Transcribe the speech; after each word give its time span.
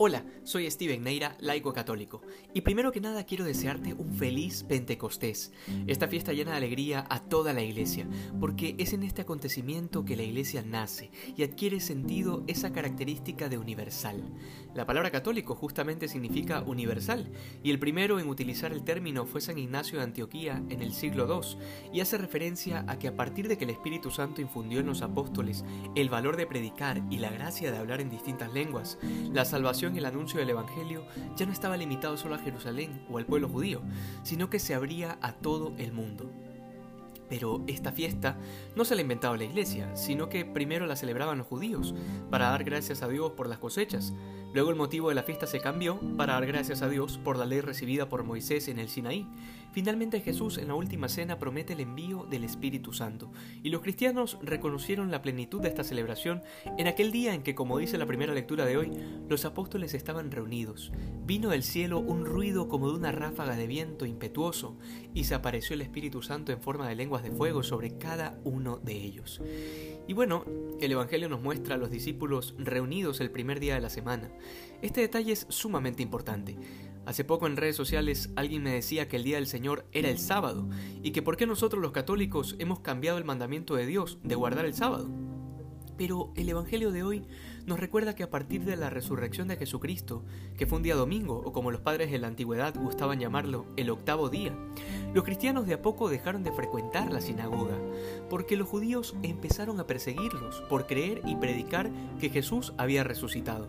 Hola, 0.00 0.24
soy 0.44 0.70
Steven 0.70 1.02
Neira, 1.02 1.36
laico 1.40 1.72
católico, 1.72 2.22
y 2.54 2.60
primero 2.60 2.92
que 2.92 3.00
nada 3.00 3.24
quiero 3.24 3.44
desearte 3.44 3.94
un 3.94 4.14
feliz 4.14 4.62
Pentecostés, 4.62 5.50
esta 5.88 6.06
fiesta 6.06 6.32
llena 6.32 6.52
de 6.52 6.58
alegría 6.58 7.04
a 7.10 7.18
toda 7.18 7.52
la 7.52 7.62
iglesia, 7.62 8.06
porque 8.38 8.76
es 8.78 8.92
en 8.92 9.02
este 9.02 9.22
acontecimiento 9.22 10.04
que 10.04 10.14
la 10.14 10.22
iglesia 10.22 10.62
nace 10.62 11.10
y 11.36 11.42
adquiere 11.42 11.80
sentido 11.80 12.44
esa 12.46 12.72
característica 12.72 13.48
de 13.48 13.58
universal. 13.58 14.22
La 14.72 14.86
palabra 14.86 15.10
católico 15.10 15.56
justamente 15.56 16.06
significa 16.06 16.62
universal, 16.62 17.32
y 17.64 17.70
el 17.70 17.80
primero 17.80 18.20
en 18.20 18.28
utilizar 18.28 18.72
el 18.72 18.84
término 18.84 19.26
fue 19.26 19.40
San 19.40 19.58
Ignacio 19.58 19.98
de 19.98 20.04
Antioquía 20.04 20.62
en 20.68 20.80
el 20.80 20.92
siglo 20.92 21.26
II, 21.26 21.58
y 21.92 22.02
hace 22.02 22.18
referencia 22.18 22.84
a 22.86 23.00
que 23.00 23.08
a 23.08 23.16
partir 23.16 23.48
de 23.48 23.58
que 23.58 23.64
el 23.64 23.70
Espíritu 23.70 24.12
Santo 24.12 24.40
infundió 24.40 24.78
en 24.78 24.86
los 24.86 25.02
apóstoles 25.02 25.64
el 25.96 26.08
valor 26.08 26.36
de 26.36 26.46
predicar 26.46 27.02
y 27.10 27.18
la 27.18 27.30
gracia 27.30 27.72
de 27.72 27.78
hablar 27.78 28.00
en 28.00 28.10
distintas 28.10 28.52
lenguas, 28.52 28.96
la 29.32 29.44
salvación 29.44 29.87
el 29.96 30.06
anuncio 30.06 30.38
del 30.38 30.50
Evangelio 30.50 31.04
ya 31.36 31.46
no 31.46 31.52
estaba 31.52 31.76
limitado 31.76 32.16
solo 32.16 32.34
a 32.34 32.38
Jerusalén 32.38 33.04
o 33.10 33.18
al 33.18 33.26
pueblo 33.26 33.48
judío, 33.48 33.80
sino 34.22 34.50
que 34.50 34.58
se 34.58 34.74
abría 34.74 35.18
a 35.22 35.32
todo 35.32 35.74
el 35.78 35.92
mundo. 35.92 36.30
Pero 37.28 37.62
esta 37.66 37.92
fiesta 37.92 38.36
no 38.74 38.84
se 38.84 38.94
la 38.94 39.00
ha 39.00 39.02
inventado 39.02 39.36
la 39.36 39.44
iglesia, 39.44 39.94
sino 39.94 40.28
que 40.28 40.44
primero 40.44 40.86
la 40.86 40.96
celebraban 40.96 41.38
los 41.38 41.46
judíos, 41.46 41.94
para 42.30 42.50
dar 42.50 42.64
gracias 42.64 43.02
a 43.02 43.08
Dios 43.08 43.32
por 43.32 43.48
las 43.48 43.58
cosechas. 43.58 44.12
Luego 44.54 44.70
el 44.70 44.76
motivo 44.76 45.10
de 45.10 45.14
la 45.14 45.22
fiesta 45.22 45.46
se 45.46 45.60
cambió 45.60 46.00
para 46.16 46.32
dar 46.32 46.46
gracias 46.46 46.82
a 46.82 46.88
Dios 46.88 47.18
por 47.18 47.36
la 47.36 47.44
ley 47.44 47.60
recibida 47.60 48.08
por 48.08 48.24
Moisés 48.24 48.68
en 48.68 48.78
el 48.78 48.88
Sinaí. 48.88 49.26
Finalmente 49.72 50.20
Jesús 50.20 50.56
en 50.56 50.68
la 50.68 50.74
última 50.74 51.08
cena 51.08 51.38
promete 51.38 51.74
el 51.74 51.80
envío 51.80 52.24
del 52.24 52.44
Espíritu 52.44 52.92
Santo, 52.92 53.30
y 53.62 53.68
los 53.68 53.82
cristianos 53.82 54.38
reconocieron 54.42 55.10
la 55.10 55.20
plenitud 55.20 55.60
de 55.60 55.68
esta 55.68 55.84
celebración 55.84 56.42
en 56.78 56.86
aquel 56.86 57.12
día 57.12 57.34
en 57.34 57.42
que, 57.42 57.54
como 57.54 57.78
dice 57.78 57.98
la 57.98 58.06
primera 58.06 58.32
lectura 58.32 58.64
de 58.64 58.78
hoy, 58.78 58.90
los 59.28 59.44
apóstoles 59.44 59.92
estaban 59.92 60.30
reunidos. 60.30 60.90
Vino 61.26 61.50
del 61.50 61.62
cielo 61.62 61.98
un 61.98 62.24
ruido 62.24 62.68
como 62.68 62.90
de 62.90 62.96
una 62.96 63.12
ráfaga 63.12 63.54
de 63.54 63.66
viento 63.66 64.06
impetuoso, 64.06 64.78
y 65.12 65.24
se 65.24 65.34
apareció 65.34 65.74
el 65.74 65.82
Espíritu 65.82 66.22
Santo 66.22 66.52
en 66.52 66.62
forma 66.62 66.88
de 66.88 66.96
lenguas 66.96 67.22
de 67.22 67.30
fuego 67.30 67.62
sobre 67.62 67.98
cada 67.98 68.40
uno 68.44 68.78
de 68.78 68.94
ellos. 68.94 69.42
Y 70.08 70.14
bueno, 70.14 70.42
el 70.80 70.90
Evangelio 70.90 71.28
nos 71.28 71.42
muestra 71.42 71.74
a 71.74 71.78
los 71.78 71.90
discípulos 71.90 72.54
reunidos 72.58 73.20
el 73.20 73.30
primer 73.30 73.60
día 73.60 73.74
de 73.74 73.82
la 73.82 73.90
semana. 73.90 74.30
Este 74.80 75.02
detalle 75.02 75.32
es 75.32 75.44
sumamente 75.50 76.02
importante. 76.02 76.56
Hace 77.04 77.24
poco 77.24 77.46
en 77.46 77.58
redes 77.58 77.76
sociales 77.76 78.30
alguien 78.34 78.62
me 78.62 78.72
decía 78.72 79.06
que 79.06 79.16
el 79.16 79.24
día 79.24 79.36
del 79.36 79.46
Señor 79.46 79.84
era 79.92 80.08
el 80.08 80.18
sábado 80.18 80.66
y 81.02 81.10
que 81.10 81.20
por 81.20 81.36
qué 81.36 81.46
nosotros 81.46 81.82
los 81.82 81.92
católicos 81.92 82.56
hemos 82.58 82.80
cambiado 82.80 83.18
el 83.18 83.26
mandamiento 83.26 83.74
de 83.76 83.84
Dios 83.84 84.18
de 84.22 84.34
guardar 84.34 84.64
el 84.64 84.72
sábado. 84.72 85.10
Pero 85.98 86.32
el 86.36 86.48
Evangelio 86.48 86.90
de 86.90 87.02
hoy 87.02 87.26
nos 87.66 87.78
recuerda 87.78 88.14
que 88.14 88.22
a 88.22 88.30
partir 88.30 88.64
de 88.64 88.76
la 88.76 88.88
resurrección 88.88 89.48
de 89.48 89.56
Jesucristo, 89.56 90.24
que 90.56 90.66
fue 90.66 90.78
un 90.78 90.84
día 90.84 90.94
domingo, 90.94 91.42
o 91.44 91.52
como 91.52 91.70
los 91.70 91.82
padres 91.82 92.10
de 92.10 92.18
la 92.18 92.28
antigüedad 92.28 92.74
gustaban 92.74 93.20
llamarlo, 93.20 93.66
el 93.76 93.90
octavo 93.90 94.30
día, 94.30 94.56
los 95.14 95.24
cristianos 95.24 95.66
de 95.66 95.74
a 95.74 95.82
poco 95.82 96.08
dejaron 96.08 96.42
de 96.42 96.52
frecuentar 96.52 97.12
la 97.12 97.20
sinagoga, 97.20 97.76
porque 98.28 98.56
los 98.56 98.68
judíos 98.68 99.14
empezaron 99.22 99.80
a 99.80 99.86
perseguirlos 99.86 100.60
por 100.68 100.86
creer 100.86 101.22
y 101.26 101.36
predicar 101.36 101.90
que 102.20 102.30
Jesús 102.30 102.74
había 102.76 103.04
resucitado. 103.04 103.68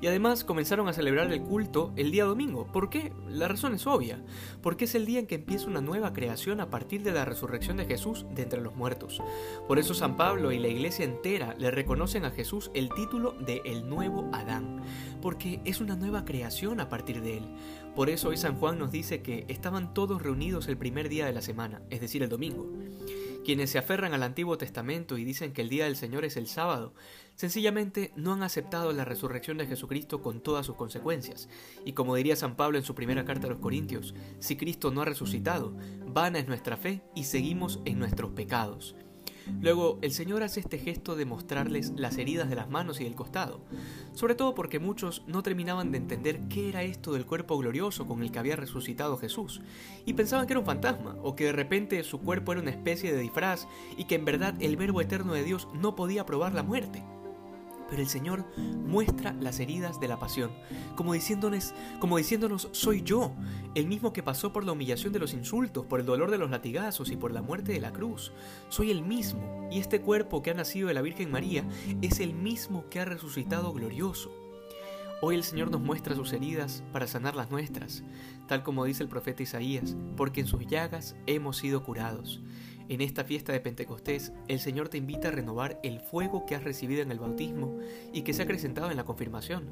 Y 0.00 0.08
además 0.08 0.42
comenzaron 0.42 0.88
a 0.88 0.92
celebrar 0.92 1.32
el 1.32 1.42
culto 1.42 1.92
el 1.94 2.10
día 2.10 2.24
domingo. 2.24 2.66
¿Por 2.72 2.90
qué? 2.90 3.12
La 3.28 3.46
razón 3.46 3.74
es 3.74 3.86
obvia. 3.86 4.20
Porque 4.60 4.86
es 4.86 4.94
el 4.96 5.06
día 5.06 5.20
en 5.20 5.26
que 5.26 5.36
empieza 5.36 5.68
una 5.68 5.80
nueva 5.80 6.12
creación 6.12 6.60
a 6.60 6.70
partir 6.70 7.02
de 7.04 7.12
la 7.12 7.24
resurrección 7.24 7.76
de 7.76 7.86
Jesús 7.86 8.26
de 8.34 8.42
entre 8.42 8.60
los 8.60 8.74
muertos. 8.74 9.22
Por 9.68 9.78
eso 9.78 9.94
San 9.94 10.16
Pablo 10.16 10.50
y 10.50 10.58
la 10.58 10.68
iglesia 10.68 11.04
entera 11.04 11.54
le 11.58 11.70
reconocen 11.70 12.24
a 12.24 12.32
Jesús 12.32 12.70
el 12.74 12.88
título 12.94 13.32
de 13.32 13.62
el 13.64 13.88
nuevo 13.88 14.28
Adán. 14.32 14.82
Porque 15.20 15.60
es 15.64 15.80
una 15.80 15.94
nueva 15.94 16.24
creación 16.24 16.80
a 16.80 16.88
partir 16.88 17.22
de 17.22 17.38
él. 17.38 17.44
Por 17.94 18.10
eso 18.10 18.30
hoy 18.30 18.36
San 18.36 18.56
Juan 18.56 18.78
nos 18.78 18.90
dice 18.90 19.22
que 19.22 19.44
estaban 19.48 19.94
todos 19.94 20.20
reunidos 20.20 20.66
el 20.66 20.78
primer 20.78 21.08
día 21.08 21.26
de 21.26 21.32
la 21.32 21.42
semana, 21.42 21.82
es 21.90 22.00
decir, 22.00 22.22
el 22.22 22.28
domingo. 22.28 22.66
Quienes 23.44 23.70
se 23.70 23.78
aferran 23.78 24.14
al 24.14 24.22
Antiguo 24.22 24.56
Testamento 24.56 25.18
y 25.18 25.24
dicen 25.24 25.52
que 25.52 25.62
el 25.62 25.68
día 25.68 25.84
del 25.84 25.96
Señor 25.96 26.24
es 26.24 26.36
el 26.36 26.46
sábado, 26.46 26.94
sencillamente 27.34 28.12
no 28.14 28.32
han 28.32 28.44
aceptado 28.44 28.92
la 28.92 29.04
resurrección 29.04 29.58
de 29.58 29.66
Jesucristo 29.66 30.22
con 30.22 30.40
todas 30.40 30.64
sus 30.64 30.76
consecuencias. 30.76 31.48
Y 31.84 31.92
como 31.92 32.14
diría 32.14 32.36
San 32.36 32.54
Pablo 32.54 32.78
en 32.78 32.84
su 32.84 32.94
primera 32.94 33.24
carta 33.24 33.48
a 33.48 33.50
los 33.50 33.58
Corintios, 33.58 34.14
si 34.38 34.56
Cristo 34.56 34.92
no 34.92 35.02
ha 35.02 35.06
resucitado, 35.06 35.76
vana 36.06 36.38
es 36.38 36.46
nuestra 36.46 36.76
fe 36.76 37.02
y 37.16 37.24
seguimos 37.24 37.80
en 37.84 37.98
nuestros 37.98 38.30
pecados. 38.30 38.94
Luego, 39.60 39.98
el 40.02 40.12
Señor 40.12 40.42
hace 40.42 40.60
este 40.60 40.78
gesto 40.78 41.16
de 41.16 41.24
mostrarles 41.24 41.92
las 41.96 42.18
heridas 42.18 42.48
de 42.48 42.56
las 42.56 42.70
manos 42.70 43.00
y 43.00 43.04
del 43.04 43.14
costado, 43.14 43.60
sobre 44.12 44.34
todo 44.34 44.54
porque 44.54 44.78
muchos 44.78 45.22
no 45.26 45.42
terminaban 45.42 45.92
de 45.92 45.98
entender 45.98 46.40
qué 46.48 46.68
era 46.68 46.82
esto 46.82 47.12
del 47.12 47.26
cuerpo 47.26 47.58
glorioso 47.58 48.06
con 48.06 48.22
el 48.22 48.30
que 48.30 48.38
había 48.38 48.56
resucitado 48.56 49.16
Jesús, 49.16 49.60
y 50.04 50.14
pensaban 50.14 50.46
que 50.46 50.52
era 50.52 50.60
un 50.60 50.66
fantasma, 50.66 51.16
o 51.22 51.34
que 51.34 51.44
de 51.44 51.52
repente 51.52 52.02
su 52.04 52.20
cuerpo 52.20 52.52
era 52.52 52.60
una 52.60 52.70
especie 52.70 53.12
de 53.12 53.20
disfraz, 53.20 53.66
y 53.96 54.04
que 54.04 54.14
en 54.14 54.24
verdad 54.24 54.54
el 54.60 54.76
Verbo 54.76 55.00
eterno 55.00 55.34
de 55.34 55.44
Dios 55.44 55.68
no 55.74 55.94
podía 55.96 56.26
probar 56.26 56.54
la 56.54 56.62
muerte 56.62 57.02
pero 57.92 58.00
el 58.00 58.08
Señor 58.08 58.46
muestra 58.56 59.34
las 59.34 59.60
heridas 59.60 60.00
de 60.00 60.08
la 60.08 60.18
pasión, 60.18 60.50
como 60.96 61.12
diciéndonos, 61.12 61.74
como 62.00 62.16
diciéndonos, 62.16 62.70
soy 62.72 63.02
yo, 63.02 63.32
el 63.74 63.86
mismo 63.86 64.14
que 64.14 64.22
pasó 64.22 64.50
por 64.50 64.64
la 64.64 64.72
humillación 64.72 65.12
de 65.12 65.18
los 65.18 65.34
insultos, 65.34 65.84
por 65.84 66.00
el 66.00 66.06
dolor 66.06 66.30
de 66.30 66.38
los 66.38 66.50
latigazos 66.50 67.10
y 67.10 67.18
por 67.18 67.32
la 67.32 67.42
muerte 67.42 67.70
de 67.72 67.82
la 67.82 67.92
cruz. 67.92 68.32
Soy 68.70 68.90
el 68.90 69.02
mismo, 69.02 69.68
y 69.70 69.78
este 69.78 70.00
cuerpo 70.00 70.40
que 70.42 70.52
ha 70.52 70.54
nacido 70.54 70.88
de 70.88 70.94
la 70.94 71.02
Virgen 71.02 71.30
María 71.30 71.66
es 72.00 72.20
el 72.20 72.32
mismo 72.32 72.88
que 72.88 72.98
ha 72.98 73.04
resucitado 73.04 73.74
glorioso. 73.74 74.32
Hoy 75.20 75.34
el 75.34 75.44
Señor 75.44 75.70
nos 75.70 75.82
muestra 75.82 76.16
sus 76.16 76.32
heridas 76.32 76.82
para 76.94 77.06
sanar 77.06 77.36
las 77.36 77.50
nuestras, 77.50 78.02
tal 78.48 78.62
como 78.62 78.86
dice 78.86 79.02
el 79.02 79.10
profeta 79.10 79.42
Isaías, 79.42 79.96
porque 80.16 80.40
en 80.40 80.46
sus 80.46 80.66
llagas 80.66 81.14
hemos 81.26 81.58
sido 81.58 81.82
curados. 81.82 82.40
En 82.88 83.00
esta 83.00 83.24
fiesta 83.24 83.52
de 83.52 83.60
Pentecostés, 83.60 84.32
el 84.48 84.58
Señor 84.58 84.88
te 84.88 84.98
invita 84.98 85.28
a 85.28 85.32
renovar 85.32 85.78
el 85.82 86.00
fuego 86.00 86.44
que 86.46 86.54
has 86.54 86.64
recibido 86.64 87.02
en 87.02 87.12
el 87.12 87.18
bautismo 87.18 87.78
y 88.12 88.22
que 88.22 88.32
se 88.32 88.42
ha 88.42 88.44
acrecentado 88.44 88.90
en 88.90 88.96
la 88.96 89.04
confirmación. 89.04 89.70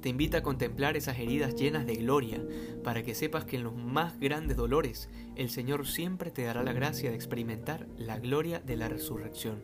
Te 0.00 0.10
invita 0.10 0.38
a 0.38 0.42
contemplar 0.42 0.96
esas 0.96 1.18
heridas 1.18 1.56
llenas 1.56 1.84
de 1.84 1.96
gloria, 1.96 2.40
para 2.84 3.02
que 3.02 3.16
sepas 3.16 3.44
que 3.44 3.56
en 3.56 3.64
los 3.64 3.74
más 3.74 4.20
grandes 4.20 4.56
dolores 4.56 5.08
el 5.34 5.50
Señor 5.50 5.88
siempre 5.88 6.30
te 6.30 6.44
dará 6.44 6.62
la 6.62 6.72
gracia 6.72 7.10
de 7.10 7.16
experimentar 7.16 7.88
la 7.96 8.18
gloria 8.18 8.60
de 8.60 8.76
la 8.76 8.88
resurrección. 8.88 9.60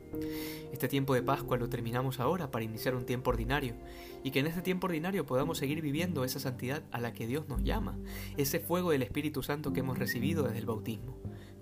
Este 0.72 0.88
tiempo 0.88 1.14
de 1.14 1.22
Pascua 1.22 1.56
lo 1.56 1.68
terminamos 1.68 2.18
ahora 2.18 2.50
para 2.50 2.64
iniciar 2.64 2.96
un 2.96 3.06
tiempo 3.06 3.30
ordinario, 3.30 3.76
y 4.24 4.32
que 4.32 4.40
en 4.40 4.48
este 4.48 4.62
tiempo 4.62 4.86
ordinario 4.86 5.24
podamos 5.24 5.58
seguir 5.58 5.80
viviendo 5.80 6.24
esa 6.24 6.40
santidad 6.40 6.82
a 6.90 7.00
la 7.00 7.12
que 7.12 7.28
Dios 7.28 7.48
nos 7.48 7.62
llama, 7.62 7.96
ese 8.36 8.58
fuego 8.58 8.90
del 8.90 9.02
Espíritu 9.02 9.44
Santo 9.44 9.72
que 9.72 9.80
hemos 9.80 9.98
recibido 9.98 10.42
desde 10.44 10.58
el 10.58 10.66
bautismo. 10.66 11.16